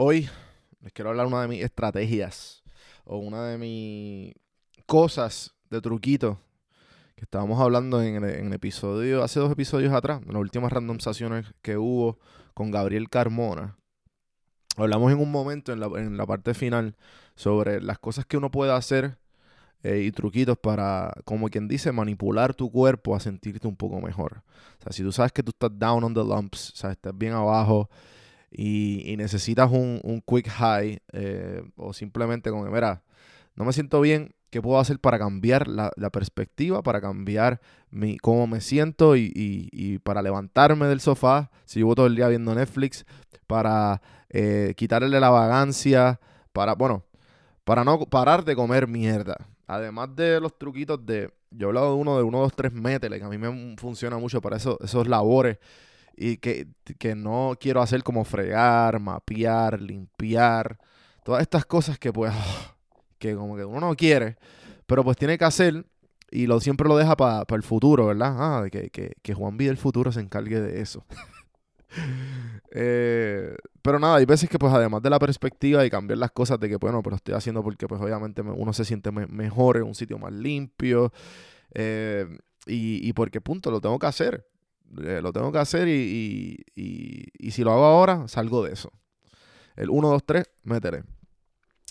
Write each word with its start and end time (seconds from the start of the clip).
Hoy 0.00 0.30
les 0.80 0.92
quiero 0.92 1.10
hablar 1.10 1.26
una 1.26 1.42
de 1.42 1.48
mis 1.48 1.60
estrategias 1.60 2.62
o 3.04 3.18
una 3.18 3.46
de 3.46 3.58
mis 3.58 4.32
cosas 4.86 5.56
de 5.70 5.80
truquito 5.80 6.38
que 7.16 7.24
estábamos 7.24 7.60
hablando 7.60 8.00
en 8.00 8.22
el, 8.22 8.52
episodio, 8.52 9.24
hace 9.24 9.40
dos 9.40 9.50
episodios 9.50 9.92
atrás, 9.92 10.20
en 10.22 10.34
las 10.34 10.40
últimas 10.40 10.70
randomizaciones 10.70 11.46
que 11.62 11.78
hubo 11.78 12.20
con 12.54 12.70
Gabriel 12.70 13.08
Carmona. 13.08 13.76
Hablamos 14.76 15.10
en 15.10 15.18
un 15.18 15.32
momento, 15.32 15.72
en 15.72 15.80
la, 15.80 15.86
en 15.86 16.16
la 16.16 16.26
parte 16.26 16.54
final, 16.54 16.94
sobre 17.34 17.80
las 17.80 17.98
cosas 17.98 18.24
que 18.24 18.36
uno 18.36 18.52
puede 18.52 18.70
hacer 18.70 19.18
eh, 19.82 20.02
y 20.06 20.12
truquitos 20.12 20.56
para, 20.56 21.12
como 21.24 21.48
quien 21.48 21.66
dice, 21.66 21.90
manipular 21.90 22.54
tu 22.54 22.70
cuerpo 22.70 23.16
a 23.16 23.20
sentirte 23.20 23.66
un 23.66 23.74
poco 23.74 24.00
mejor. 24.00 24.44
O 24.78 24.82
sea, 24.84 24.92
si 24.92 25.02
tú 25.02 25.10
sabes 25.10 25.32
que 25.32 25.42
tú 25.42 25.50
estás 25.50 25.76
down 25.76 26.04
on 26.04 26.14
the 26.14 26.22
lumps, 26.22 26.70
o 26.70 26.76
sea, 26.76 26.92
estás 26.92 27.18
bien 27.18 27.32
abajo 27.32 27.90
y, 28.50 29.14
necesitas 29.16 29.70
un, 29.70 30.00
un 30.04 30.22
quick 30.26 30.48
high 30.48 30.98
eh, 31.12 31.62
o 31.76 31.92
simplemente 31.92 32.50
que, 32.50 32.56
mira, 32.56 33.02
no 33.54 33.64
me 33.64 33.72
siento 33.72 34.00
bien, 34.00 34.34
¿qué 34.50 34.62
puedo 34.62 34.78
hacer 34.78 34.98
para 35.00 35.18
cambiar 35.18 35.68
la, 35.68 35.90
la 35.96 36.10
perspectiva, 36.10 36.82
para 36.82 37.00
cambiar 37.00 37.60
mi, 37.90 38.16
cómo 38.18 38.46
me 38.46 38.60
siento 38.60 39.16
y, 39.16 39.32
y- 39.34 39.68
y 39.72 39.98
para 39.98 40.22
levantarme 40.22 40.86
del 40.86 41.00
sofá, 41.00 41.50
si 41.64 41.80
llevo 41.80 41.94
todo 41.94 42.06
el 42.06 42.16
día 42.16 42.28
viendo 42.28 42.54
Netflix, 42.54 43.04
para 43.46 44.00
eh, 44.30 44.74
quitarle 44.76 45.20
la 45.20 45.30
vagancia, 45.30 46.20
para, 46.52 46.74
bueno, 46.74 47.04
para 47.64 47.84
no 47.84 47.98
parar 48.06 48.44
de 48.44 48.54
comer 48.56 48.86
mierda. 48.88 49.36
Además 49.66 50.14
de 50.16 50.40
los 50.40 50.56
truquitos 50.58 51.04
de, 51.04 51.30
yo 51.50 51.66
he 51.66 51.68
hablado 51.68 51.94
de 51.94 52.00
uno 52.00 52.16
de 52.16 52.22
uno, 52.22 52.40
dos, 52.40 52.54
tres, 52.54 52.72
métele, 52.72 53.18
que 53.18 53.24
a 53.24 53.28
mí 53.28 53.36
me 53.36 53.76
funciona 53.76 54.16
mucho 54.16 54.40
para 54.40 54.56
eso, 54.56 54.78
esos 54.82 55.06
labores 55.06 55.58
y 56.18 56.38
que, 56.38 56.68
que 56.98 57.14
no 57.14 57.54
quiero 57.60 57.82
hacer 57.82 58.02
como 58.02 58.24
fregar, 58.24 59.00
mapear, 59.00 59.80
limpiar, 59.80 60.78
todas 61.24 61.42
estas 61.42 61.64
cosas 61.66 61.98
que 61.98 62.12
pues, 62.12 62.32
que 63.18 63.34
como 63.34 63.56
que 63.56 63.64
uno 63.64 63.80
no 63.80 63.96
quiere, 63.96 64.36
pero 64.86 65.04
pues 65.04 65.16
tiene 65.16 65.38
que 65.38 65.44
hacer 65.44 65.86
y 66.30 66.46
lo 66.46 66.60
siempre 66.60 66.88
lo 66.88 66.96
deja 66.96 67.16
para 67.16 67.44
el 67.50 67.62
futuro, 67.62 68.06
¿verdad? 68.06 68.34
Ah, 68.38 68.66
que, 68.70 68.90
que, 68.90 69.14
que 69.22 69.34
Juan 69.34 69.56
B 69.56 69.66
del 69.66 69.78
futuro 69.78 70.12
se 70.12 70.20
encargue 70.20 70.60
de 70.60 70.80
eso. 70.80 71.04
Eh, 72.70 73.56
pero 73.82 73.98
nada, 73.98 74.16
hay 74.16 74.24
veces 74.26 74.48
que 74.48 74.58
pues 74.58 74.72
además 74.72 75.02
de 75.02 75.10
la 75.10 75.18
perspectiva 75.18 75.84
y 75.86 75.90
cambiar 75.90 76.18
las 76.18 76.30
cosas 76.32 76.60
de 76.60 76.68
que 76.68 76.76
bueno, 76.76 77.02
pero 77.02 77.16
estoy 77.16 77.34
haciendo 77.34 77.62
porque 77.62 77.86
pues 77.88 78.00
obviamente 78.00 78.42
me- 78.42 78.52
uno 78.52 78.72
se 78.72 78.84
siente 78.84 79.10
me- 79.10 79.26
mejor 79.26 79.78
en 79.78 79.84
un 79.84 79.94
sitio 79.94 80.18
más 80.18 80.32
limpio 80.32 81.12
eh, 81.74 82.26
y, 82.66 83.06
y 83.08 83.12
porque 83.14 83.40
punto, 83.40 83.70
lo 83.70 83.80
tengo 83.80 83.98
que 83.98 84.06
hacer. 84.06 84.46
Eh, 85.02 85.20
lo 85.22 85.32
tengo 85.32 85.52
que 85.52 85.58
hacer 85.58 85.88
y, 85.88 86.56
y- 86.74 87.50
si 87.50 87.62
lo 87.64 87.72
hago 87.72 87.84
ahora, 87.84 88.28
salgo 88.28 88.64
de 88.64 88.72
eso. 88.72 88.92
El 89.76 89.90
1, 89.90 90.08
2, 90.10 90.24
3, 90.26 90.46
métele. 90.64 91.04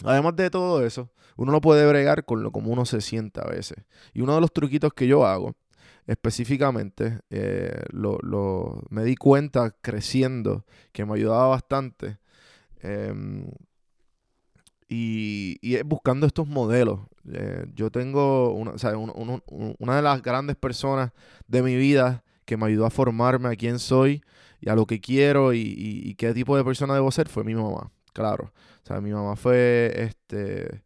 Además 0.04 0.36
de 0.36 0.50
todo 0.50 0.86
eso, 0.86 1.12
uno 1.38 1.52
no 1.52 1.62
puede 1.62 1.88
bregar 1.88 2.26
con 2.26 2.44
lo 2.44 2.52
como 2.52 2.72
uno 2.72 2.86
se 2.86 3.02
siente 3.02 3.42
a 3.42 3.46
veces. 3.50 3.78
Y 4.14 4.22
uno 4.22 4.36
de 4.36 4.42
los 4.42 4.54
truquitos 4.54 4.94
que 4.94 5.08
yo 5.08 5.26
hago, 5.26 5.56
específicamente, 6.08 7.20
eh, 7.30 7.84
lo, 7.92 8.18
lo- 8.22 8.84
me 8.90 9.04
di 9.04 9.16
cuenta 9.16 9.72
creciendo 9.82 10.66
que 10.94 11.06
me 11.06 11.16
ayudaba 11.16 11.48
bastante. 11.48 12.20
em, 12.82 13.50
y, 14.90 15.58
y 15.62 15.82
buscando 15.84 16.26
estos 16.28 16.48
modelos. 16.48 17.02
Eh, 17.32 17.66
yo 17.76 17.92
tengo 17.92 18.54
una, 18.54 18.72
o 18.72 18.78
sea, 18.78 18.98
un- 18.98 19.42
una 19.80 19.96
de 19.98 20.02
las 20.02 20.22
grandes 20.22 20.56
personas 20.56 21.12
de 21.48 21.62
mi 21.62 21.76
vida 21.76 22.24
que 22.48 22.56
me 22.56 22.66
ayudó 22.66 22.86
a 22.86 22.90
formarme 22.90 23.50
a 23.50 23.56
quién 23.58 23.78
soy 23.78 24.24
y 24.62 24.70
a 24.70 24.76
lo 24.76 24.86
que 24.88 25.02
quiero 25.02 25.54
y, 25.54 26.16
qué 26.18 26.34
tipo 26.34 26.56
de 26.56 26.64
persona 26.64 26.94
debo 26.94 27.12
ser 27.12 27.28
fue 27.28 27.44
mi 27.44 27.54
mamá, 27.54 27.92
claro. 28.14 28.54
O 28.84 28.88
sea, 28.88 29.02
mi 29.02 29.12
mamá 29.12 29.36
fue 29.36 29.94
este 29.98 30.84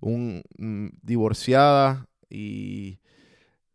un 0.00 0.42
mm, 0.58 0.88
divorciada 1.02 2.06
y 2.28 2.98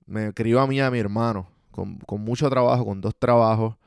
me 0.05 0.33
crió 0.33 0.59
a 0.59 0.67
mí 0.67 0.75
y 0.75 0.79
a 0.81 0.91
mi 0.91 0.99
hermano 0.99 1.49
con, 1.71 1.97
con 1.99 2.21
mucho 2.21 2.49
trabajo, 2.49 2.85
con 2.85 2.99
dos 2.99 3.15
trabajos 3.17 3.77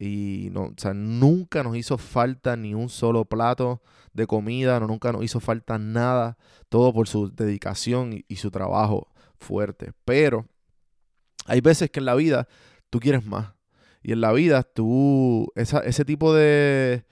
y 0.00 0.48
no, 0.52 0.62
o 0.62 0.74
sea, 0.78 0.94
nunca 0.94 1.62
nos 1.62 1.76
hizo 1.76 1.98
falta 1.98 2.56
ni 2.56 2.72
un 2.72 2.88
solo 2.88 3.26
plato 3.26 3.82
de 4.14 4.26
comida, 4.26 4.80
no, 4.80 4.86
nunca 4.86 5.12
nos 5.12 5.22
hizo 5.22 5.38
falta 5.38 5.78
nada, 5.78 6.38
todo 6.70 6.94
por 6.94 7.08
su 7.08 7.30
dedicación 7.30 8.24
y 8.26 8.36
su 8.36 8.50
trabajo 8.50 9.08
fuerte. 9.38 9.92
Pero 10.06 10.46
hay 11.44 11.60
veces 11.60 11.90
que 11.90 12.00
en 12.00 12.06
la 12.06 12.14
vida 12.14 12.48
tú 12.92 13.00
quieres 13.00 13.24
más. 13.24 13.54
Y 14.02 14.12
en 14.12 14.20
la 14.20 14.32
vida 14.32 14.62
tú, 14.62 15.50
esa, 15.54 15.78
ese 15.78 16.04
tipo 16.04 16.34
de, 16.34 17.06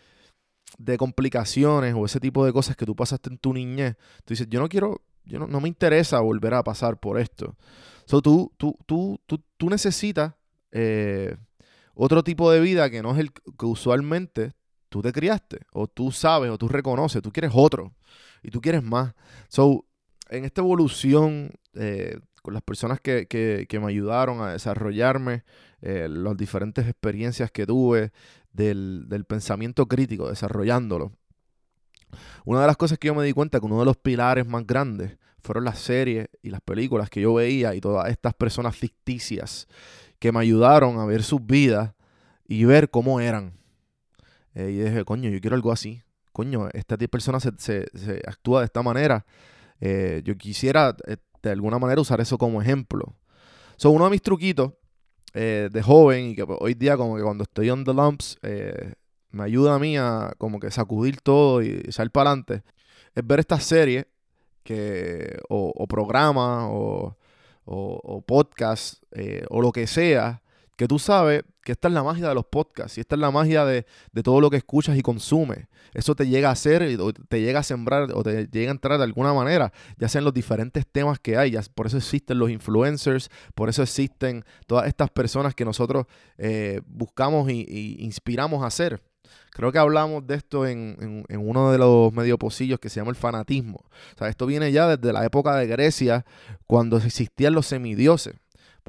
de 0.77 0.99
complicaciones 0.99 1.95
o 1.97 2.05
ese 2.05 2.21
tipo 2.21 2.45
de 2.45 2.53
cosas 2.53 2.77
que 2.77 2.85
tú 2.85 2.95
pasaste 2.95 3.31
en 3.31 3.39
tu 3.39 3.55
niñez, 3.55 3.97
tú 4.27 4.35
dices, 4.35 4.47
yo 4.51 4.61
no 4.61 4.69
quiero, 4.69 5.01
yo 5.25 5.39
no, 5.39 5.47
no 5.47 5.59
me 5.59 5.69
interesa 5.69 6.21
volver 6.21 6.53
a 6.53 6.63
pasar 6.63 7.01
por 7.01 7.19
esto. 7.19 7.57
So, 8.05 8.21
tú, 8.21 8.53
tú, 8.59 8.77
tú, 8.85 9.19
tú, 9.25 9.43
tú 9.57 9.71
necesitas 9.71 10.35
eh, 10.71 11.35
otro 11.95 12.23
tipo 12.23 12.51
de 12.51 12.61
vida 12.61 12.91
que 12.91 13.01
no 13.01 13.13
es 13.13 13.19
el 13.19 13.33
que 13.33 13.67
usualmente 13.67 14.53
tú 14.91 15.01
te 15.01 15.13
criaste, 15.13 15.61
o 15.73 15.87
tú 15.87 16.13
sabes, 16.13 16.51
o 16.51 16.59
tú 16.59 16.69
reconoces, 16.69 17.23
tú 17.23 17.33
quieres 17.33 17.53
otro, 17.55 17.95
y 18.43 18.51
tú 18.51 18.61
quieres 18.61 18.83
más. 18.83 19.15
So, 19.49 19.87
en 20.29 20.45
esta 20.45 20.61
evolución, 20.61 21.53
eh, 21.73 22.19
con 22.43 22.55
las 22.55 22.63
personas 22.63 23.01
que, 23.01 23.27
que- 23.27 23.67
me 23.81 23.87
ayudaron 23.89 24.41
a 24.43 24.53
desarrollarme, 24.53 25.45
eh, 25.83 26.09
las 26.11 26.37
diferentes 26.37 26.87
experiencias 26.87 27.51
que 27.51 27.67
tuve 27.67 28.13
del, 28.53 29.05
del 29.09 29.25
pensamiento 29.25 29.87
crítico, 29.87 30.29
desarrollándolo. 30.29 31.13
Una 32.45 32.61
de 32.63 32.67
las 32.67 32.77
cosas 32.77 32.99
que 32.99 33.09
yo 33.09 33.15
me 33.15 33.25
di 33.25 33.33
cuenta 33.33 33.61
que 33.61 33.67
uno 33.67 33.79
de 33.79 33.85
los 33.85 33.97
pilares 33.97 34.47
más 34.47 34.67
grandes 34.67 35.17
fueron 35.43 35.65
las 35.65 35.79
series 35.79 36.29
y 36.43 36.51
las 36.51 36.61
películas 36.61 37.09
que 37.11 37.21
yo 37.21 37.35
veía 37.35 37.75
y 37.75 37.81
todas 37.81 38.11
estas 38.11 38.35
personas 38.35 38.77
ficticias 38.77 39.67
que 40.19 40.33
me 40.33 40.41
ayudaron 40.41 40.99
a 40.99 41.07
ver 41.07 41.23
sus 41.23 41.45
vidas 41.45 41.93
y 42.47 42.65
ver 42.65 42.91
cómo 42.91 43.21
eran. 43.21 43.55
Eh, 44.55 44.71
y 44.73 44.79
dije, 44.79 45.05
coño, 45.05 45.31
yo 45.31 45.41
quiero 45.41 45.57
algo 45.57 45.73
así. 45.73 46.03
Coño, 46.33 46.69
esta 46.73 46.97
persona 46.97 47.41
se, 47.41 47.53
se- 47.59 48.23
actúa 48.27 48.61
de 48.61 48.67
esta 48.67 48.83
manera. 48.83 49.25
Eh, 49.81 50.23
yo 50.25 50.37
quisiera 50.37 50.97
de 51.43 51.51
alguna 51.51 51.79
manera 51.79 52.01
usar 52.01 52.21
eso 52.21 52.39
como 52.39 52.61
ejemplo. 52.61 53.15
So, 53.77 53.91
uno 53.91 54.05
de 54.05 54.11
mis 54.11 54.23
truquitos 54.23 54.73
eh, 55.33 55.69
de 55.71 55.83
joven 55.83 56.31
y 56.31 56.37
que 56.37 56.45
hoy 56.47 56.75
día 56.75 56.97
como 56.97 57.17
que 57.17 57.23
cuando 57.23 57.45
estoy 57.45 57.71
on 57.71 57.85
the 57.85 57.95
lumps 57.95 58.37
eh, 58.43 58.95
me 59.31 59.45
ayuda 59.45 59.77
a 59.77 59.79
mí 59.79 59.97
a 59.97 60.33
como 60.39 60.59
que 60.59 60.71
sacudir 60.71 61.21
todo 61.21 61.63
y 61.63 61.83
echar 61.87 62.11
para 62.11 62.31
adelante 62.31 62.63
es 63.15 63.27
ver 63.27 63.41
estas 63.41 63.63
series 63.65 64.07
que 64.65 65.39
o, 65.49 65.73
o 65.75 65.87
programas 65.87 66.67
o, 66.69 67.17
o, 67.65 68.01
o 68.03 68.23
podcasts 68.23 69.01
eh, 69.13 69.45
o 69.51 69.63
lo 69.63 69.71
que 69.71 69.87
sea 69.87 70.43
que 70.77 70.89
tú 70.89 70.99
sabes 70.99 71.45
que 71.71 71.73
esta 71.73 71.87
es 71.87 71.95
la 71.95 72.03
magia 72.03 72.29
de 72.29 72.35
los 72.35 72.45
podcasts 72.47 72.99
y 72.99 73.01
esta 73.01 73.15
es 73.15 73.21
la 73.21 73.31
magia 73.31 73.65
de, 73.65 73.87
de 74.13 74.23
todo 74.25 74.41
lo 74.41 74.51
que 74.51 74.57
escuchas 74.57 74.99
y 74.99 75.03
consumes. 75.03 75.69
Eso 75.95 76.17
te 76.17 76.27
llega 76.27 76.49
a 76.49 76.53
hacer, 76.53 76.83
o 77.01 77.13
te 77.13 77.41
llega 77.41 77.61
a 77.61 77.63
sembrar 77.63 78.11
o 78.13 78.25
te 78.25 78.49
llega 78.49 78.71
a 78.71 78.75
entrar 78.75 78.99
de 78.99 79.05
alguna 79.05 79.33
manera, 79.33 79.73
ya 79.97 80.09
sean 80.09 80.25
los 80.25 80.35
diferentes 80.35 80.85
temas 80.87 81.21
que 81.21 81.37
hay. 81.37 81.53
ya- 81.53 81.63
por 81.75 81.87
eso 81.87 81.97
existen 81.99 82.39
los 82.41 82.51
influencers, 82.51 83.31
por 83.55 83.69
eso 83.69 83.83
existen 83.85 84.45
todas 84.67 84.89
estas 84.89 85.11
personas 85.11 85.55
que 85.55 85.65
nosotros 85.65 86.07
eh, 86.39 86.81
buscamos 86.87 87.49
y 87.51 87.97
inspiramos 88.01 88.63
a 88.65 88.67
hacer. 88.67 89.01
Creo 89.53 89.73
que 89.73 89.79
hablamos 89.79 90.27
de 90.27 90.37
esto 90.37 90.67
en, 90.67 91.25
en, 91.29 91.39
uno 91.49 91.73
de 91.73 91.79
los 91.79 92.13
medio 92.13 92.39
pocillos 92.39 92.79
que 92.79 92.89
se 92.89 93.01
llama 93.01 93.11
el 93.11 93.17
fanatismo. 93.17 93.85
O 94.15 94.19
sea, 94.19 94.29
esto 94.29 94.47
viene 94.47 94.71
ya 94.73 94.97
desde 94.97 95.13
la 95.13 95.25
época 95.25 95.55
de 95.57 95.67
Grecia, 95.67 96.25
cuando 96.67 96.97
existían 96.99 97.55
los 97.55 97.67
semidioses. 97.67 98.35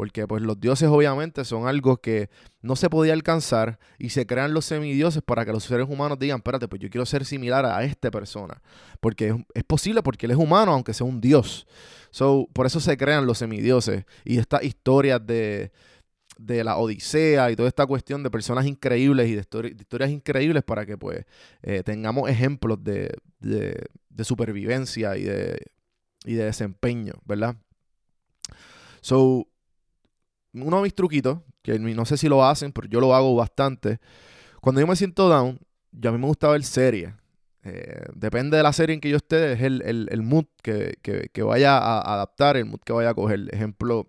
Porque 0.01 0.25
pues 0.25 0.41
los 0.41 0.59
dioses 0.59 0.89
obviamente 0.89 1.45
son 1.45 1.67
algo 1.67 1.97
que 1.97 2.31
no 2.63 2.75
se 2.75 2.89
podía 2.89 3.13
alcanzar 3.13 3.77
y 3.99 4.09
se 4.09 4.25
crean 4.25 4.51
los 4.51 4.65
semidioses 4.65 5.21
para 5.21 5.45
que 5.45 5.51
los 5.51 5.63
seres 5.63 5.87
humanos 5.87 6.17
digan, 6.17 6.37
espérate, 6.37 6.67
pues 6.67 6.81
yo 6.81 6.89
quiero 6.89 7.05
ser 7.05 7.23
similar 7.23 7.67
a 7.67 7.83
esta 7.83 8.09
persona. 8.09 8.63
Porque 8.99 9.35
es, 9.53 9.63
posible 9.63 10.01
porque 10.01 10.25
él 10.25 10.31
es 10.31 10.39
humano 10.39 10.71
aunque 10.71 10.95
sea 10.95 11.05
un 11.05 11.21
dios. 11.21 11.67
So, 12.09 12.49
por 12.51 12.65
eso 12.65 12.79
se 12.79 12.97
crean 12.97 13.27
los 13.27 13.37
semidioses 13.37 14.05
y 14.25 14.39
estas 14.39 14.63
historias 14.63 15.23
de, 15.23 15.71
de 16.39 16.63
la 16.63 16.77
Odisea 16.77 17.51
y 17.51 17.55
toda 17.55 17.69
esta 17.69 17.85
cuestión 17.85 18.23
de 18.23 18.31
personas 18.31 18.65
increíbles 18.65 19.29
y 19.29 19.35
de, 19.35 19.41
historias 19.79 20.09
increíbles 20.09 20.63
para 20.63 20.83
que 20.83 20.97
pues 20.97 21.25
eh, 21.61 21.83
tengamos 21.83 22.27
ejemplos 22.27 22.83
de, 22.83 23.15
supervivencia 24.23 25.15
y 25.15 25.25
de, 25.25 25.63
y 26.25 26.33
de 26.33 26.45
desempeño, 26.45 27.13
¿verdad? 27.23 27.55
So, 29.01 29.50
uno 30.53 30.77
de 30.77 30.83
mis 30.83 30.95
truquitos, 30.95 31.39
que 31.61 31.77
no 31.79 32.05
sé 32.05 32.17
si 32.17 32.27
lo 32.27 32.45
hacen, 32.45 32.71
pero 32.71 32.87
yo 32.87 32.99
lo 32.99 33.13
hago 33.15 33.35
bastante, 33.35 33.99
cuando 34.61 34.79
yo 34.79 34.87
me 34.87 34.95
siento 34.95 35.27
down, 35.27 35.59
yo 35.91 36.09
a 36.09 36.13
mí 36.13 36.19
me 36.19 36.27
gusta 36.27 36.47
ver 36.49 36.63
series. 36.63 37.13
Eh, 37.63 38.05
depende 38.15 38.57
de 38.57 38.63
la 38.63 38.73
serie 38.73 38.95
en 38.95 39.01
que 39.01 39.09
yo 39.09 39.17
esté, 39.17 39.53
es 39.53 39.61
el, 39.61 40.21
mood 40.23 40.45
que, 40.63 40.97
que, 41.01 41.43
vaya 41.43 41.77
a 41.77 42.13
adaptar, 42.13 42.57
el 42.57 42.65
mood 42.65 42.79
que 42.83 42.93
vaya 42.93 43.09
a 43.09 43.13
coger. 43.13 43.49
Ejemplo, 43.51 44.07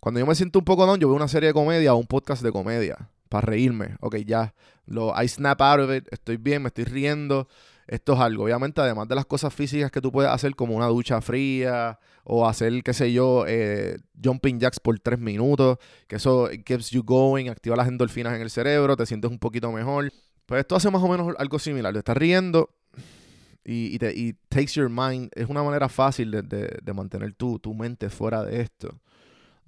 cuando 0.00 0.20
yo 0.20 0.26
me 0.26 0.34
siento 0.34 0.58
un 0.58 0.64
poco 0.64 0.86
down, 0.86 1.00
yo 1.00 1.08
veo 1.08 1.16
una 1.16 1.28
serie 1.28 1.48
de 1.48 1.54
comedia 1.54 1.94
o 1.94 1.96
un 1.96 2.06
podcast 2.06 2.42
de 2.42 2.52
comedia 2.52 3.08
para 3.28 3.46
reírme. 3.46 3.96
Ok, 4.00 4.16
ya. 4.26 4.54
Lo, 4.86 5.12
I 5.20 5.28
snap 5.28 5.60
out 5.60 5.80
of 5.80 5.90
it, 5.94 6.06
estoy 6.12 6.36
bien, 6.36 6.62
me 6.62 6.68
estoy 6.68 6.84
riendo. 6.84 7.48
Esto 7.86 8.14
es 8.14 8.20
algo, 8.20 8.44
obviamente, 8.44 8.80
además 8.80 9.08
de 9.08 9.14
las 9.14 9.26
cosas 9.26 9.52
físicas 9.52 9.90
que 9.90 10.00
tú 10.00 10.10
puedes 10.10 10.30
hacer, 10.30 10.54
como 10.54 10.74
una 10.74 10.86
ducha 10.86 11.20
fría 11.20 11.98
o 12.24 12.48
hacer, 12.48 12.82
qué 12.82 12.94
sé 12.94 13.12
yo, 13.12 13.44
eh, 13.46 13.98
jumping 14.22 14.58
jacks 14.58 14.80
por 14.80 14.98
tres 14.98 15.18
minutos, 15.18 15.78
que 16.06 16.16
eso 16.16 16.48
keeps 16.64 16.90
you 16.90 17.02
going, 17.02 17.48
activa 17.48 17.76
las 17.76 17.88
endorfinas 17.88 18.34
en 18.34 18.42
el 18.42 18.50
cerebro, 18.50 18.96
te 18.96 19.04
sientes 19.06 19.30
un 19.30 19.38
poquito 19.38 19.70
mejor. 19.70 20.10
Pues 20.46 20.60
esto 20.60 20.76
hace 20.76 20.90
más 20.90 21.02
o 21.02 21.08
menos 21.08 21.34
algo 21.38 21.58
similar. 21.58 21.92
Te 21.92 21.98
estás 21.98 22.16
riendo 22.16 22.70
y, 23.64 23.98
te, 23.98 24.12
y 24.14 24.34
takes 24.48 24.72
your 24.72 24.90
mind. 24.90 25.30
Es 25.34 25.48
una 25.48 25.62
manera 25.62 25.88
fácil 25.88 26.30
de, 26.30 26.42
de 26.82 26.92
mantener 26.92 27.32
tu, 27.34 27.58
tu 27.58 27.74
mente 27.74 28.10
fuera 28.10 28.42
de 28.42 28.60
esto. 28.60 29.00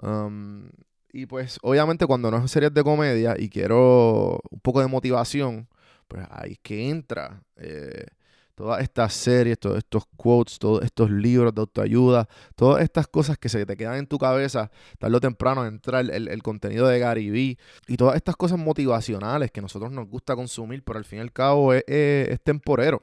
Um, 0.02 0.68
y 1.12 1.24
pues 1.24 1.58
obviamente 1.62 2.06
cuando 2.06 2.30
no 2.30 2.44
es 2.44 2.50
series 2.50 2.74
de 2.74 2.84
comedia 2.84 3.34
y 3.38 3.48
quiero 3.48 4.38
un 4.50 4.60
poco 4.60 4.80
de 4.80 4.86
motivación, 4.86 5.66
pues 6.08 6.26
ahí 6.30 6.56
que 6.62 6.88
entra 6.88 7.42
eh, 7.56 8.06
todas 8.54 8.82
estas 8.82 9.12
series, 9.12 9.58
todos 9.58 9.78
estos 9.78 10.04
quotes, 10.16 10.58
todos 10.58 10.82
estos 10.84 11.10
libros 11.10 11.54
de 11.54 11.60
autoayuda, 11.60 12.28
todas 12.54 12.82
estas 12.82 13.06
cosas 13.06 13.38
que 13.38 13.48
se 13.48 13.66
te 13.66 13.76
quedan 13.76 13.96
en 13.96 14.06
tu 14.06 14.18
cabeza, 14.18 14.70
tarde 14.98 15.16
o 15.16 15.20
temprano 15.20 15.66
entra 15.66 16.00
el, 16.00 16.28
el, 16.28 16.42
contenido 16.42 16.86
de 16.88 16.98
Gary 16.98 17.30
Vee 17.30 17.58
y 17.86 17.96
todas 17.96 18.16
estas 18.16 18.36
cosas 18.36 18.58
motivacionales 18.58 19.50
que 19.50 19.60
nosotros 19.60 19.92
nos 19.92 20.08
gusta 20.08 20.34
consumir, 20.34 20.82
pero 20.84 20.98
al 20.98 21.04
fin 21.04 21.18
y 21.18 21.22
al 21.22 21.32
cabo 21.32 21.74
es, 21.74 21.84
es 21.86 22.40
temporero 22.42 23.02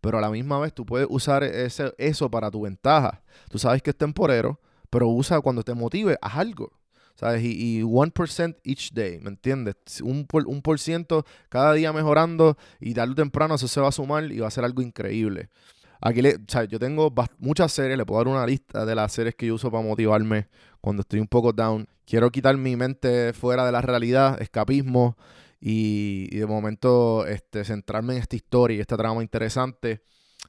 pero 0.00 0.18
a 0.18 0.20
la 0.20 0.30
misma 0.30 0.58
vez 0.58 0.72
tú 0.72 0.86
puedes 0.86 1.06
usar 1.10 1.44
ese, 1.44 1.94
eso 1.98 2.30
para 2.30 2.50
tu 2.50 2.62
ventaja. 2.62 3.22
Tú 3.50 3.58
sabes 3.58 3.82
que 3.82 3.90
es 3.90 3.96
temporero, 3.96 4.58
pero 4.88 5.08
usa 5.08 5.40
cuando 5.40 5.62
te 5.62 5.74
motive, 5.74 6.16
haz 6.20 6.36
algo. 6.36 6.72
¿Sabes? 7.20 7.42
Y, 7.44 7.80
y 7.80 7.82
1% 7.82 8.56
each 8.64 8.92
day, 8.94 9.18
¿me 9.20 9.28
entiendes? 9.28 9.76
Un 10.02 10.26
por, 10.26 10.46
un 10.46 10.62
por 10.62 10.80
ciento 10.80 11.26
cada 11.50 11.74
día 11.74 11.92
mejorando 11.92 12.56
y 12.80 12.94
tarde 12.94 13.12
o 13.12 13.14
temprano 13.14 13.56
eso 13.56 13.68
se 13.68 13.78
va 13.78 13.88
a 13.88 13.92
sumar 13.92 14.32
y 14.32 14.38
va 14.38 14.48
a 14.48 14.50
ser 14.50 14.64
algo 14.64 14.80
increíble. 14.80 15.50
Aquí 16.00 16.22
le, 16.22 16.38
yo 16.70 16.78
tengo 16.78 17.12
muchas 17.38 17.72
series, 17.72 17.98
le 17.98 18.06
puedo 18.06 18.24
dar 18.24 18.28
una 18.32 18.46
lista 18.46 18.86
de 18.86 18.94
las 18.94 19.12
series 19.12 19.34
que 19.34 19.46
yo 19.46 19.56
uso 19.56 19.70
para 19.70 19.84
motivarme 19.84 20.48
cuando 20.80 21.02
estoy 21.02 21.20
un 21.20 21.26
poco 21.26 21.52
down. 21.52 21.86
Quiero 22.06 22.30
quitar 22.30 22.56
mi 22.56 22.74
mente 22.74 23.34
fuera 23.34 23.66
de 23.66 23.72
la 23.72 23.82
realidad, 23.82 24.40
escapismo 24.40 25.18
y, 25.60 26.34
de 26.34 26.46
momento 26.46 27.26
este, 27.26 27.66
centrarme 27.66 28.14
en 28.14 28.22
esta 28.22 28.36
historia 28.36 28.78
y 28.78 28.80
esta 28.80 28.96
trama 28.96 29.22
interesante 29.22 30.00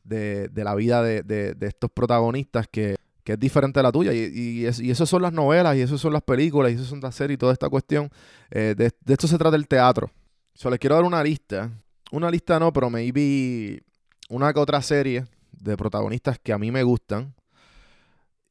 de, 0.05 0.47
de 0.47 0.63
la 0.63 0.73
vida 0.75 1.03
de, 1.03 1.21
de, 1.23 1.53
de 1.53 1.67
estos 1.67 1.91
protagonistas 1.91 2.69
que 2.69 2.95
que 3.23 3.33
es 3.33 3.39
diferente 3.39 3.79
a 3.79 3.83
la 3.83 3.91
tuya. 3.91 4.13
Y, 4.13 4.65
y, 4.65 4.65
eso 4.65 5.05
son 5.05 5.21
las 5.21 5.33
novelas, 5.33 5.75
y 5.75 5.81
eso 5.81 5.97
son 5.97 6.13
las 6.13 6.21
películas, 6.21 6.71
y 6.71 6.75
eso 6.75 6.85
son 6.85 6.99
las 7.01 7.15
series 7.15 7.35
y 7.35 7.37
toda 7.37 7.53
esta 7.53 7.69
cuestión. 7.69 8.09
Eh, 8.49 8.75
de, 8.77 8.91
esto 9.13 9.27
se 9.27 9.37
trata 9.37 9.55
el 9.55 9.67
teatro. 9.67 10.09
So, 10.53 10.69
les 10.69 10.79
quiero 10.79 10.95
dar 10.95 11.03
una 11.03 11.23
lista. 11.23 11.71
Una 12.11 12.29
lista 12.29 12.59
no, 12.59 12.73
pero 12.73 12.89
maybe 12.89 13.81
una 14.29 14.53
que 14.53 14.59
otra 14.59 14.81
serie 14.81 15.25
de 15.51 15.77
protagonistas 15.77 16.39
que 16.39 16.53
a 16.53 16.57
mí 16.57 16.71
me 16.71 16.83
gustan. 16.83 17.33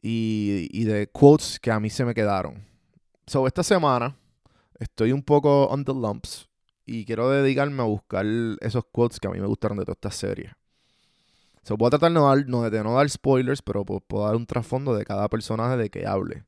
Y, 0.03 0.69
y 0.73 0.85
de 0.85 1.09
quotes 1.09 1.61
que 1.61 1.71
a 1.71 1.79
mí 1.79 1.91
se 1.91 2.05
me 2.05 2.15
quedaron. 2.15 2.65
So, 3.27 3.47
esta 3.47 3.63
semana 3.63 4.17
estoy 4.79 5.13
un 5.13 5.23
poco 5.23 5.67
on 5.67 5.85
the 5.85 5.93
lumps. 5.93 6.49
Y 6.87 7.05
quiero 7.05 7.31
dedicarme 7.31 7.83
a 7.83 7.87
buscar 7.87 8.27
esos 8.61 8.85
quotes 8.91 9.21
que 9.21 9.29
a 9.29 9.31
mí 9.31 9.39
me 9.39 9.47
gustaron 9.47 9.79
de 9.79 9.85
toda 9.85 9.93
esta 9.93 10.11
serie. 10.11 10.53
So, 11.63 11.77
voy 11.77 11.89
a 11.89 11.91
tratar 11.91 12.11
no 12.13 12.71
de 12.71 12.83
no 12.83 12.95
dar 12.95 13.09
spoilers, 13.11 13.63
pero 13.63 13.85
puedo, 13.85 14.27
dar 14.27 14.37
un 14.37 14.47
trasfondo 14.47 14.95
de 14.95 15.05
cada 15.05 15.29
personaje 15.29 15.77
de 15.77 15.91
que 15.91 16.07
hable. 16.07 16.45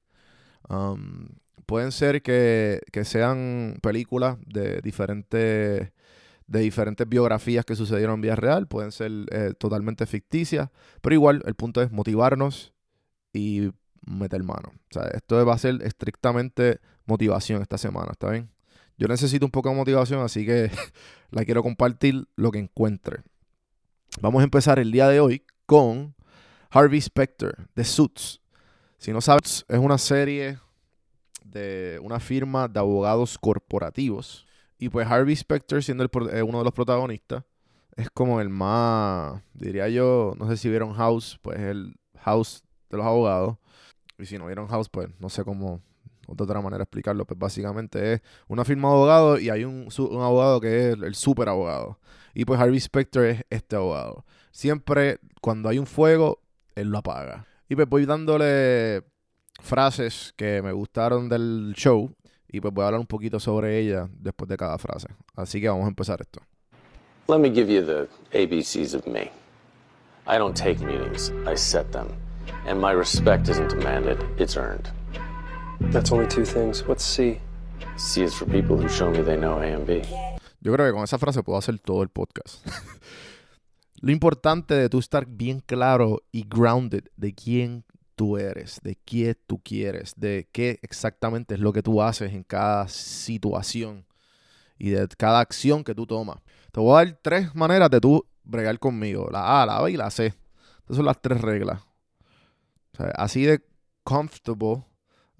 Um, 0.68 1.28
pueden 1.66 1.92
ser 1.92 2.22
que, 2.22 2.80
sean 3.04 3.78
películas 3.82 4.38
de 4.46 4.80
diferentes 4.80 5.92
de 6.48 6.60
diferentes 6.60 7.08
biografías 7.08 7.64
que 7.64 7.76
sucedieron 7.76 8.16
en 8.16 8.20
vida 8.20 8.36
real, 8.36 8.66
pueden 8.66 8.92
ser 8.92 9.10
eh, 9.30 9.54
totalmente 9.58 10.04
ficticias, 10.04 10.68
pero 11.00 11.14
igual 11.14 11.42
el 11.46 11.54
punto 11.54 11.80
es 11.80 11.90
motivarnos 11.90 12.74
y 13.32 13.70
meter 14.04 14.42
mano. 14.42 14.72
O 14.90 14.92
sea, 14.92 15.04
esto 15.14 15.46
va 15.46 15.54
a 15.54 15.58
ser 15.58 15.80
estrictamente 15.82 16.80
motivación 17.06 17.62
esta 17.62 17.78
semana, 17.78 18.10
¿está 18.12 18.30
bien? 18.30 18.50
Yo 18.98 19.08
necesito 19.08 19.46
un 19.46 19.50
poco 19.50 19.70
de 19.70 19.76
motivación, 19.76 20.20
así 20.20 20.44
que 20.44 20.70
la 21.30 21.44
quiero 21.44 21.62
compartir 21.62 22.26
lo 22.36 22.50
que 22.50 22.58
encuentre. 22.58 23.22
Vamos 24.22 24.40
a 24.40 24.44
empezar 24.44 24.78
el 24.78 24.92
día 24.92 25.08
de 25.08 25.18
hoy 25.18 25.44
con 25.66 26.14
Harvey 26.70 27.00
Specter 27.00 27.66
de 27.74 27.82
Suits. 27.82 28.40
Si 28.96 29.12
no 29.12 29.20
sabes, 29.20 29.64
es 29.68 29.78
una 29.80 29.98
serie 29.98 30.60
de 31.44 31.98
una 32.00 32.20
firma 32.20 32.68
de 32.68 32.78
abogados 32.78 33.36
corporativos. 33.36 34.46
Y 34.78 34.90
pues 34.90 35.08
Harvey 35.08 35.34
Specter, 35.34 35.82
siendo 35.82 36.04
eh, 36.04 36.40
uno 36.40 36.58
de 36.58 36.64
los 36.64 36.72
protagonistas, 36.72 37.42
es 37.96 38.10
como 38.10 38.40
el 38.40 38.48
más, 38.48 39.42
diría 39.54 39.88
yo, 39.88 40.34
no 40.38 40.46
sé 40.48 40.56
si 40.56 40.68
vieron 40.68 40.94
House, 40.94 41.40
pues 41.42 41.58
el 41.58 41.96
House 42.20 42.62
de 42.90 42.98
los 42.98 43.06
abogados. 43.06 43.56
Y 44.20 44.26
si 44.26 44.38
no 44.38 44.46
vieron 44.46 44.68
House, 44.68 44.88
pues 44.88 45.08
no 45.18 45.30
sé 45.30 45.42
cómo, 45.42 45.82
de 46.26 46.44
otra 46.44 46.60
manera 46.60 46.84
explicarlo. 46.84 47.24
Pues 47.24 47.38
básicamente 47.38 48.14
es 48.14 48.22
una 48.48 48.64
firma 48.64 48.88
de 48.88 48.94
abogados 48.94 49.40
y 49.40 49.50
hay 49.50 49.64
un, 49.64 49.88
un 49.98 50.22
abogado 50.22 50.60
que 50.60 50.90
es 50.90 50.98
el 51.02 51.14
super 51.14 51.48
abogado. 51.48 51.98
Y 52.34 52.44
pues 52.44 52.58
Harvey 52.60 52.80
Specter 52.80 53.24
es 53.24 53.44
este 53.50 53.76
abogado. 53.76 54.24
Siempre 54.50 55.18
cuando 55.40 55.68
hay 55.68 55.78
un 55.78 55.86
fuego, 55.86 56.40
él 56.74 56.88
lo 56.88 56.98
apaga. 56.98 57.46
Y 57.68 57.76
pues 57.76 57.88
voy 57.88 58.06
dándole 58.06 59.02
frases 59.60 60.32
que 60.36 60.62
me 60.62 60.72
gustaron 60.72 61.28
del 61.28 61.74
show. 61.76 62.10
Y 62.48 62.60
pues 62.60 62.72
voy 62.72 62.82
a 62.82 62.86
hablar 62.88 63.00
un 63.00 63.06
poquito 63.06 63.40
sobre 63.40 63.78
ella 63.78 64.08
después 64.12 64.48
de 64.48 64.56
cada 64.56 64.76
frase. 64.78 65.08
Así 65.34 65.60
que 65.60 65.68
vamos 65.68 65.86
a 65.86 65.88
empezar 65.88 66.20
esto. 66.20 66.40
Let 67.28 67.38
me 67.38 67.50
give 67.50 67.72
you 67.72 67.82
the 67.82 68.08
ABCs 68.32 68.94
of 68.94 69.06
me. 69.06 69.30
I 70.26 70.38
don't 70.38 70.54
take 70.54 70.80
meetings, 70.80 71.32
I 71.46 71.56
set 71.56 71.90
them. 71.92 72.08
And 72.66 72.80
my 72.80 72.92
respect 72.92 73.48
isn't 73.48 73.70
demanded, 73.70 74.18
it's 74.38 74.56
earned. 74.56 74.90
That's 75.90 76.12
only 76.12 76.28
two 76.28 76.44
things. 76.44 76.86
What's 76.86 77.04
C? 77.04 77.38
C 77.96 78.22
is 78.22 78.34
for 78.34 78.46
people 78.46 78.76
who 78.76 78.88
show 78.88 79.10
me 79.10 79.22
they 79.22 79.36
know 79.36 79.58
A 79.58 79.74
and 79.74 79.86
B. 79.86 80.02
Yo 80.60 80.72
creo 80.72 80.86
que 80.86 80.92
con 80.92 81.04
esa 81.04 81.18
frase 81.18 81.42
puedo 81.42 81.58
hacer 81.58 81.78
todo 81.80 82.02
el 82.02 82.08
podcast. 82.08 82.64
Lo 84.00 84.12
importante 84.12 84.74
de 84.74 84.88
tú 84.88 84.98
estar 84.98 85.26
bien 85.26 85.60
claro 85.60 86.22
y 86.30 86.44
grounded 86.48 87.04
de 87.16 87.34
quién 87.34 87.84
tú 88.14 88.36
eres, 88.36 88.80
de 88.82 88.96
qué 89.04 89.34
tú 89.34 89.60
quieres, 89.62 90.14
de 90.16 90.48
qué 90.52 90.78
exactamente 90.82 91.54
es 91.54 91.60
lo 91.60 91.72
que 91.72 91.82
tú 91.82 92.02
haces 92.02 92.32
en 92.32 92.42
cada 92.42 92.88
situación 92.88 94.06
y 94.78 94.90
de 94.90 95.08
cada 95.16 95.40
acción 95.40 95.84
que 95.84 95.94
tú 95.94 96.06
tomas. 96.06 96.38
Te 96.72 96.80
voy 96.80 96.92
a 96.92 97.04
dar 97.04 97.18
tres 97.22 97.54
maneras 97.54 97.90
de 97.90 98.00
tú 98.00 98.26
bregar 98.44 98.78
conmigo. 98.78 99.28
La 99.30 99.62
A, 99.62 99.66
la 99.66 99.80
B 99.82 99.92
y 99.92 99.96
la 99.96 100.10
C. 100.10 100.34
Estas 100.80 100.96
son 100.96 101.06
las 101.06 101.20
tres 101.20 101.40
reglas. 101.40 101.82
así 103.14 103.44
de 103.44 103.64
comfortable, 104.04 104.84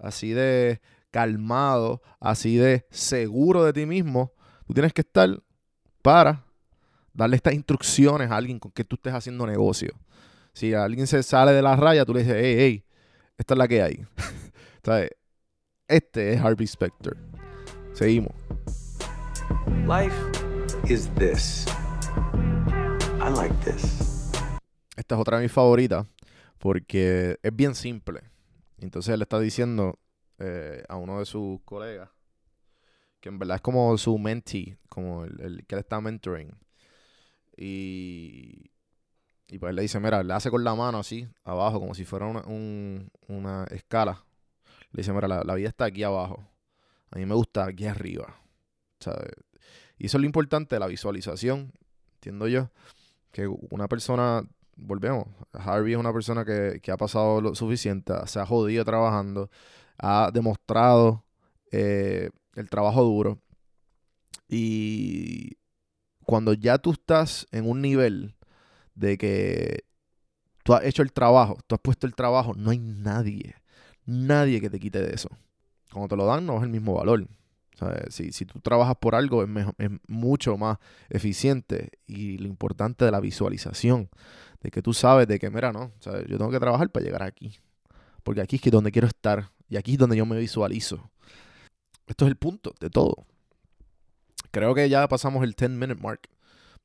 así 0.03 0.33
de 0.33 0.81
calmado, 1.09 2.01
así 2.19 2.57
de 2.57 2.85
seguro 2.91 3.63
de 3.63 3.73
ti 3.73 3.85
mismo 3.85 4.33
Tú 4.65 4.73
tienes 4.73 4.93
que 4.93 5.01
estar 5.01 5.29
para 6.01 6.45
darle 7.13 7.35
estas 7.35 7.53
instrucciones 7.53 8.31
a 8.31 8.37
alguien 8.37 8.59
con 8.59 8.71
que 8.71 8.83
tú 8.83 8.95
estés 8.95 9.13
haciendo 9.13 9.45
negocio. 9.45 9.93
Si 10.53 10.73
alguien 10.73 11.05
se 11.05 11.21
sale 11.21 11.51
de 11.51 11.61
la 11.61 11.75
raya, 11.75 12.05
tú 12.05 12.13
le 12.13 12.21
dices, 12.21 12.37
hey, 12.39 12.55
hey, 12.57 12.85
esta 13.37 13.53
es 13.53 13.57
la 13.57 13.67
que 13.67 13.81
hay. 13.81 14.05
Este 15.87 16.33
es 16.33 16.41
Harvey 16.41 16.65
Specter. 16.65 17.15
Seguimos. 17.91 18.33
Life 19.85 20.15
is 20.89 21.09
this? 21.15 21.65
I 23.19 23.29
like 23.29 23.53
this. 23.63 24.31
Esta 24.95 25.15
es 25.15 25.21
otra 25.21 25.37
de 25.37 25.43
mis 25.43 25.51
favoritas 25.51 26.07
porque 26.57 27.37
es 27.43 27.55
bien 27.55 27.75
simple. 27.75 28.21
Entonces 28.79 29.13
él 29.13 29.21
está 29.21 29.39
diciendo 29.39 29.99
eh, 30.39 30.83
a 30.89 30.97
uno 30.97 31.19
de 31.19 31.25
sus 31.25 31.61
colegas 31.63 32.09
que 33.19 33.29
en 33.29 33.39
verdad 33.39 33.55
es 33.55 33.61
como 33.61 33.97
su 33.97 34.17
mentee, 34.17 34.77
como 34.89 35.23
el, 35.23 35.39
el 35.41 35.65
que 35.65 35.75
él 35.75 35.79
está 35.79 36.01
mentoring. 36.01 36.51
Y, 37.55 38.71
y 39.47 39.59
pues 39.59 39.71
él 39.71 39.75
le 39.77 39.81
dice, 39.83 39.99
mira, 39.99 40.23
le 40.23 40.33
hace 40.33 40.51
con 40.51 40.63
la 40.63 40.75
mano 40.75 40.99
así, 40.99 41.27
abajo, 41.43 41.79
como 41.79 41.93
si 41.95 42.05
fuera 42.05 42.27
una, 42.27 42.41
un- 42.43 43.09
una 43.27 43.65
escala. 43.71 44.23
Le 44.91 45.01
dice, 45.01 45.13
mira, 45.13 45.27
la, 45.27 45.43
la 45.43 45.55
vida 45.55 45.69
está 45.69 45.85
aquí 45.85 46.03
abajo. 46.03 46.45
A 47.11 47.19
mí 47.19 47.25
me 47.25 47.35
gusta 47.35 47.65
aquí 47.65 47.85
arriba. 47.87 48.35
¿sabes? 48.99 49.31
Y 49.97 50.07
eso 50.07 50.17
es 50.17 50.21
lo 50.21 50.27
importante 50.27 50.75
de 50.75 50.81
la 50.81 50.87
visualización, 50.87 51.73
entiendo 52.15 52.47
yo. 52.47 52.71
Que 53.31 53.47
una 53.47 53.87
persona, 53.87 54.43
volvemos, 54.75 55.25
Harvey 55.53 55.93
es 55.93 55.99
una 55.99 56.13
persona 56.13 56.45
que, 56.45 56.79
que 56.81 56.91
ha 56.91 56.97
pasado 56.97 57.41
lo 57.41 57.55
suficiente, 57.55 58.13
se 58.25 58.39
ha 58.39 58.45
jodido 58.45 58.83
trabajando, 58.85 59.49
ha 59.97 60.31
demostrado 60.33 61.25
eh, 61.71 62.29
el 62.55 62.69
trabajo 62.69 63.03
duro. 63.03 63.39
Y 64.47 65.57
cuando 66.25 66.53
ya 66.53 66.77
tú 66.77 66.91
estás 66.91 67.47
en 67.51 67.69
un 67.69 67.81
nivel 67.81 68.35
de 68.95 69.17
que 69.17 69.85
tú 70.63 70.73
has 70.73 70.83
hecho 70.85 71.01
el 71.01 71.11
trabajo, 71.11 71.57
tú 71.67 71.75
has 71.75 71.81
puesto 71.81 72.07
el 72.07 72.15
trabajo, 72.15 72.53
no 72.55 72.71
hay 72.71 72.79
nadie, 72.79 73.55
nadie 74.05 74.61
que 74.61 74.69
te 74.69 74.79
quite 74.79 75.01
de 75.01 75.13
eso. 75.13 75.29
Cuando 75.91 76.09
te 76.09 76.17
lo 76.17 76.25
dan, 76.25 76.45
no 76.45 76.57
es 76.57 76.63
el 76.63 76.69
mismo 76.69 76.95
valor. 76.95 77.27
Si, 78.09 78.31
si 78.31 78.45
tú 78.45 78.59
trabajas 78.61 78.95
por 78.95 79.13
algo, 79.13 79.43
es, 79.43 79.49
mejo- 79.49 79.73
es 79.77 79.89
mucho 80.07 80.57
más 80.57 80.77
eficiente. 81.09 81.89
Y 82.07 82.37
lo 82.37 82.47
importante 82.47 83.03
de 83.03 83.11
la 83.11 83.19
visualización, 83.19 84.09
de 84.63 84.71
que 84.71 84.81
tú 84.81 84.93
sabes 84.93 85.27
de 85.27 85.37
que, 85.37 85.49
mira, 85.49 85.71
no, 85.71 85.91
¿sabes? 85.99 86.25
yo 86.27 86.37
tengo 86.37 86.49
que 86.49 86.59
trabajar 86.59 86.89
para 86.89 87.05
llegar 87.05 87.21
aquí. 87.21 87.59
Porque 88.23 88.41
aquí 88.41 88.55
es 88.55 88.61
que 88.61 88.71
donde 88.71 88.91
quiero 88.91 89.07
estar. 89.07 89.49
Y 89.69 89.75
aquí 89.75 89.93
es 89.93 89.97
donde 89.97 90.15
yo 90.15 90.25
me 90.25 90.37
visualizo. 90.37 91.11
Esto 92.07 92.25
es 92.25 92.29
el 92.29 92.37
punto 92.37 92.73
de 92.79 92.89
todo. 92.89 93.25
Creo 94.51 94.73
que 94.73 94.87
ya 94.87 95.07
pasamos 95.07 95.43
el 95.43 95.53
10 95.53 95.71
minute 95.71 96.01
mark. 96.01 96.21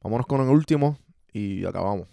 Vámonos 0.02 0.26
con 0.26 0.40
el 0.40 0.48
último 0.48 0.98
y 1.32 1.64
acabamos. 1.64 2.08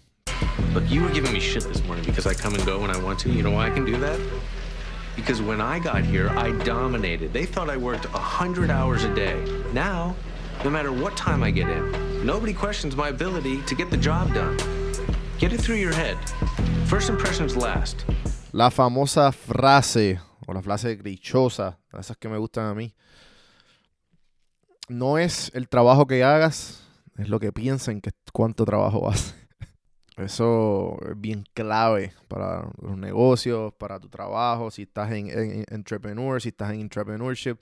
Look, 0.74 0.84
you 0.88 1.02
were 1.02 1.12
giving 1.12 1.32
me 1.32 1.40
shit 1.40 1.64
this 1.64 1.82
morning 1.84 2.04
because 2.04 2.26
I 2.26 2.34
come 2.34 2.54
and 2.54 2.64
go 2.64 2.78
when 2.78 2.90
I 2.90 2.98
want 3.02 3.18
to. 3.20 3.30
You 3.30 3.42
know 3.42 3.52
why 3.52 3.66
I 3.66 3.70
can 3.70 3.84
do 3.84 3.98
that? 3.98 4.20
Because 5.16 5.40
when 5.40 5.60
I 5.60 5.78
got 5.78 6.04
here, 6.04 6.28
I 6.30 6.52
dominated. 6.64 7.32
They 7.32 7.46
thought 7.46 7.70
I 7.70 7.76
worked 7.76 8.04
100 8.12 8.70
hours 8.70 9.04
a 9.04 9.14
day. 9.14 9.42
Now, 9.72 10.14
no 10.62 10.70
matter 10.70 10.92
what 10.92 11.16
time 11.16 11.42
I 11.42 11.50
get 11.50 11.68
in, 11.68 12.26
nobody 12.26 12.52
questions 12.52 12.94
my 12.94 13.08
ability 13.08 13.62
to 13.62 13.74
get 13.74 13.90
the 13.90 13.96
job 13.96 14.34
done. 14.34 14.75
Get 15.38 15.52
it 15.52 15.60
through 15.60 15.78
your 15.78 15.92
head. 15.94 16.16
First 16.86 17.10
impressions 17.10 17.56
last. 17.56 18.02
La 18.52 18.70
famosa 18.70 19.32
frase, 19.32 20.18
o 20.46 20.52
la 20.54 20.62
frase 20.62 20.96
dichosa, 20.96 21.78
esas 21.98 22.16
que 22.16 22.28
me 22.28 22.38
gustan 22.38 22.66
a 22.66 22.74
mí. 22.74 22.94
No 24.88 25.18
es 25.18 25.50
el 25.54 25.68
trabajo 25.68 26.06
que 26.06 26.24
hagas, 26.24 26.82
es 27.18 27.28
lo 27.28 27.38
que 27.40 27.52
piensen 27.52 28.00
que 28.00 28.10
cuánto 28.32 28.64
trabajo 28.64 29.08
haces. 29.10 29.34
Eso 30.16 30.96
es 31.06 31.20
bien 31.20 31.44
clave 31.52 32.14
para 32.28 32.70
los 32.80 32.96
negocios, 32.96 33.74
para 33.74 34.00
tu 34.00 34.08
trabajo, 34.08 34.70
si 34.70 34.82
estás 34.82 35.12
en, 35.12 35.28
en- 35.28 35.50
en 35.52 35.64
entrepreneur, 35.68 36.40
si 36.40 36.54
en 36.58 36.80
entrepreneurship. 36.80 37.56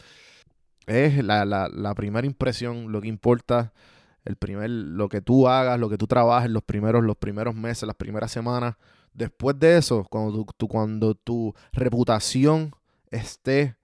Es 0.86 1.24
la 1.24 1.94
primera 1.96 2.26
impresión, 2.26 2.92
lo 2.92 3.00
que 3.00 3.08
importa, 3.08 3.72
el 4.24 4.36
primer, 4.36 4.70
lo 4.70 5.08
que 5.08 5.20
tú 5.20 5.48
hagas, 5.48 5.78
lo 5.78 5.88
que 5.88 5.98
tú 5.98 6.06
trabajes 6.06 6.50
los 6.50 6.62
primeros, 6.62 7.04
los 7.04 7.16
primeros 7.16 7.54
meses, 7.54 7.86
las 7.86 7.96
primeras 7.96 8.30
semanas. 8.32 8.76
Después 9.12 9.58
de 9.58 9.76
eso, 9.76 10.04
cuando 10.10 10.44
tu, 10.56 10.66
cuando 10.68 11.14
tu 11.14 11.54
reputación 11.72 12.74
esté 13.10 13.76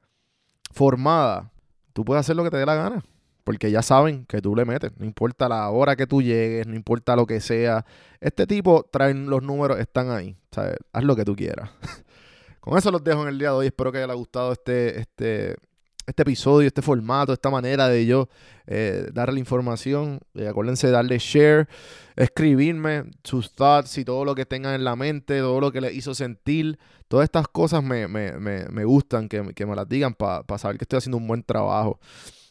formada, 0.73 1.53
tú 1.93 2.05
puedes 2.05 2.21
hacer 2.21 2.37
lo 2.37 2.45
que 2.45 2.51
te 2.51 2.57
dé 2.57 2.67
la 2.67 2.75
gana. 2.75 3.05
Porque 3.45 3.71
ya 3.71 3.83
saben 3.83 4.27
que 4.27 4.41
tú 4.41 4.55
le 4.55 4.65
metes. 4.65 4.93
No 4.97 5.05
importa 5.05 5.49
la 5.49 5.69
hora 5.71 5.97
que 5.97 6.07
tú 6.07 6.23
llegues, 6.23 6.67
no 6.67 6.75
importa 6.75 7.17
lo 7.17 7.27
que 7.27 7.41
sea. 7.41 7.85
Este 8.21 8.47
tipo 8.47 8.87
trae 8.91 9.15
los 9.15 9.43
números, 9.43 9.79
están 9.79 10.11
ahí. 10.11 10.37
Haz 10.93 11.05
lo 11.05 11.17
que 11.17 11.25
tú 11.25 11.35
quieras. 11.35 11.71
Con 12.61 12.77
eso 12.77 12.91
los 12.91 13.03
dejo 13.03 13.23
en 13.23 13.29
el 13.29 13.39
día 13.39 13.49
de 13.49 13.55
hoy. 13.55 13.67
Espero 13.67 13.91
que 13.91 13.99
haya 13.99 14.13
gustado 14.13 14.53
este, 14.53 15.01
este, 15.01 15.57
este 16.07 16.23
episodio, 16.23 16.67
este 16.67 16.83
formato, 16.83 17.33
esta 17.33 17.51
manera 17.51 17.89
de 17.89 18.07
yo 18.07 18.29
eh, 18.67 19.09
darle 19.13 19.39
información. 19.39 20.21
Eh, 20.35 20.49
acuérdense 20.49 20.87
de 20.89 20.93
darle 20.93 21.19
share, 21.19 21.69
escribirme 22.17 23.05
sus 23.23 23.53
thoughts 23.55 23.99
y 23.99 24.05
todo 24.05 24.25
lo 24.25 24.35
que 24.35 24.45
tengan 24.47 24.75
en 24.75 24.85
la 24.85 24.97
mente, 24.97 25.39
todo 25.39 25.61
lo 25.61 25.71
que 25.73 25.81
les 25.81 25.95
hizo 25.95 26.15
sentir. 26.15 26.79
Todas 27.09 27.25
estas 27.25 27.49
cosas 27.49 27.83
me, 27.83 28.09
me, 28.09 28.33
me, 28.33 28.67
me 28.71 28.85
gustan 28.85 29.29
que, 29.29 29.53
que 29.55 29.67
me 29.67 29.77
las 29.77 29.89
digan 29.89 30.15
para 30.15 30.45
saber 30.59 30.79
que 30.79 30.85
estoy 30.85 30.99
haciendo 30.99 31.19
un 31.19 31.27
buen 31.27 31.43
trabajo. 31.43 31.99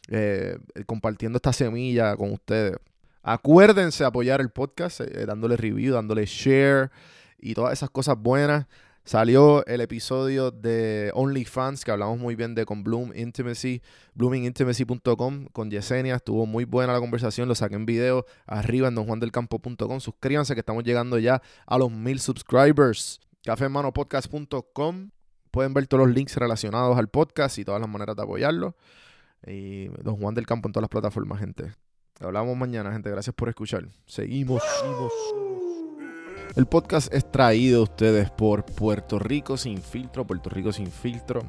eh, 0.10 0.58
compartiendo 0.86 1.38
esta 1.38 1.54
semilla 1.54 2.16
con 2.16 2.32
ustedes. 2.34 2.78
Acuérdense 3.22 4.04
apoyar 4.04 4.42
el 4.42 4.50
podcast, 4.50 5.02
dándole 5.02 5.58
review, 5.58 5.94
dándole 5.94 6.26
share 6.26 6.90
y 7.38 7.54
todas 7.54 7.74
esas 7.74 7.90
cosas 7.90 8.18
buenas. 8.18 8.66
Salió 9.10 9.66
el 9.66 9.82
episodio 9.82 10.52
de 10.52 11.10
OnlyFans, 11.16 11.84
que 11.84 11.90
hablamos 11.90 12.20
muy 12.20 12.36
bien 12.36 12.54
de 12.54 12.64
con 12.64 12.84
Bloom 12.84 13.12
Intimacy, 13.16 13.82
bloomingintimacy.com, 14.14 15.48
con 15.48 15.72
Yesenia. 15.72 16.18
Estuvo 16.18 16.46
muy 16.46 16.66
buena 16.66 16.94
la 16.94 17.00
conversación, 17.00 17.48
lo 17.48 17.56
saqué 17.56 17.74
en 17.74 17.88
video 17.88 18.28
arriba 18.46 18.88
en 18.88 18.94
donjuandelcampo.com. 18.94 20.00
Suscríbanse 20.00 20.54
que 20.54 20.60
estamos 20.60 20.84
llegando 20.84 21.18
ya 21.18 21.42
a 21.66 21.80
los 21.80 21.90
mil 21.90 22.20
subscribers. 22.20 23.20
Cafemanopodcast.com. 23.46 25.10
Pueden 25.50 25.74
ver 25.74 25.88
todos 25.88 26.06
los 26.06 26.16
links 26.16 26.36
relacionados 26.36 26.96
al 26.96 27.08
podcast 27.08 27.58
y 27.58 27.66
todas 27.66 27.82
las 27.82 27.90
maneras 27.90 28.16
de 28.16 28.22
apoyarlo. 28.22 28.76
Y 29.48 29.88
Don 30.04 30.18
Juan 30.18 30.36
del 30.36 30.46
Campo 30.46 30.68
en 30.68 30.74
todas 30.74 30.84
las 30.84 30.90
plataformas, 30.90 31.40
gente. 31.40 31.74
Hablamos 32.20 32.56
mañana, 32.56 32.92
gente. 32.92 33.10
Gracias 33.10 33.36
por 33.36 33.50
escuchar. 33.50 33.88
Seguimos. 34.06 34.62
El 36.56 36.66
podcast 36.66 37.14
es 37.14 37.30
traído 37.30 37.82
a 37.82 37.84
ustedes 37.84 38.32
por 38.32 38.66
Puerto 38.66 39.20
Rico 39.20 39.56
Sin 39.56 39.82
Filtro. 39.82 40.26
Puerto 40.26 40.50
Rico 40.50 40.72
Sin 40.72 40.88
Filtro 40.88 41.44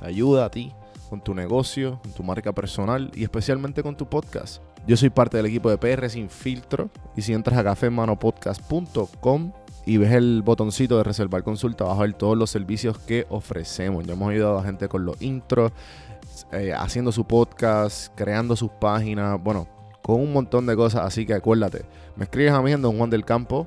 te 0.00 0.06
ayuda 0.06 0.46
a 0.46 0.50
ti 0.50 0.72
con 1.10 1.20
tu 1.22 1.34
negocio, 1.34 2.00
con 2.02 2.12
tu 2.12 2.22
marca 2.22 2.52
personal 2.52 3.10
y 3.14 3.22
especialmente 3.22 3.82
con 3.82 3.96
tu 3.96 4.08
podcast. 4.08 4.62
Yo 4.86 4.96
soy 4.96 5.10
parte 5.10 5.36
del 5.36 5.46
equipo 5.46 5.68
de 5.68 5.76
PR 5.76 6.08
Sin 6.08 6.30
Filtro 6.30 6.88
y 7.14 7.22
si 7.22 7.34
entras 7.34 7.58
a 7.58 7.64
cafemanopodcast.com 7.64 9.52
y 9.84 9.98
ves 9.98 10.12
el 10.12 10.42
botoncito 10.42 10.96
de 10.96 11.04
reservar 11.04 11.42
consulta, 11.42 11.84
vas 11.84 11.98
a 11.98 12.02
ver 12.02 12.14
todos 12.14 12.36
los 12.36 12.48
servicios 12.48 12.98
que 12.98 13.26
ofrecemos. 13.28 14.06
Ya 14.06 14.14
hemos 14.14 14.30
ayudado 14.30 14.58
a 14.58 14.64
gente 14.64 14.88
con 14.88 15.04
los 15.04 15.20
intros, 15.20 15.72
eh, 16.52 16.72
haciendo 16.72 17.12
su 17.12 17.26
podcast, 17.26 18.14
creando 18.14 18.56
sus 18.56 18.70
páginas, 18.70 19.38
bueno, 19.42 19.68
con 20.02 20.16
un 20.18 20.32
montón 20.32 20.66
de 20.66 20.76
cosas. 20.76 21.04
Así 21.04 21.26
que 21.26 21.34
acuérdate, 21.34 21.84
me 22.16 22.24
escribes 22.24 22.52
a 22.52 22.62
mí 22.62 22.72
en 22.72 22.80
Don 22.80 22.96
Juan 22.96 23.10
del 23.10 23.26
Campo 23.26 23.66